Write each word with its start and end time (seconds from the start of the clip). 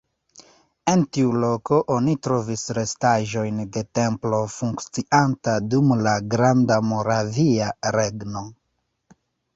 En 0.93 1.01
tiu 1.17 1.33
loko 1.41 1.77
oni 1.95 2.15
trovis 2.27 2.63
restaĵojn 2.77 3.59
de 3.75 3.83
templo 3.99 4.39
funkcianta 4.55 5.55
dum 5.75 5.95
la 6.09 6.17
Grandmoravia 6.35 7.69
Regno. 7.99 8.47